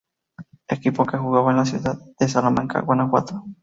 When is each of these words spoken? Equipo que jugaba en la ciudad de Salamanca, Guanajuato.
Equipo 0.67 1.05
que 1.05 1.15
jugaba 1.19 1.51
en 1.51 1.57
la 1.57 1.65
ciudad 1.65 1.95
de 2.19 2.27
Salamanca, 2.27 2.81
Guanajuato. 2.81 3.43